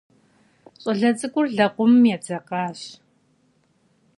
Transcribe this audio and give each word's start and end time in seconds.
Щӏалэ 0.81 1.09
цӏыкӏур 1.19 1.47
лэкъумым 1.57 2.03
едзэкъащ.. 2.15 2.79